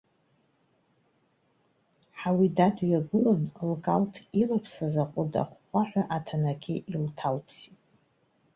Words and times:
Ҳауида 2.19 2.67
дҩагылан, 2.75 3.41
лкалҭ 3.71 4.13
илаԥсаз 4.41 4.95
аҟәыд 5.03 5.33
ахәхәаҳәа 5.43 6.03
аҭанақьы 6.15 6.75
илҭалԥсеит. 6.91 7.79